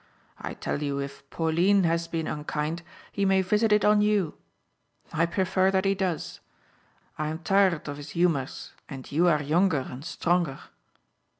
I 0.39 0.55
tell 0.55 0.81
you 0.81 0.97
if 0.97 1.29
Pauline 1.29 1.83
has 1.83 2.07
been 2.07 2.25
unkind 2.25 2.81
he 3.11 3.23
may 3.23 3.43
visit 3.43 3.71
it 3.71 3.85
on 3.85 4.01
you. 4.01 4.33
I 5.13 5.27
prefer 5.27 5.69
that 5.69 5.85
he 5.85 5.93
does. 5.93 6.39
I 7.19 7.27
am 7.27 7.37
tired 7.37 7.87
of 7.87 7.97
his 7.97 8.09
humours 8.17 8.73
and 8.89 9.11
you 9.11 9.27
are 9.27 9.43
younger 9.43 9.85
and 9.87 10.03
stronger." 10.03 10.57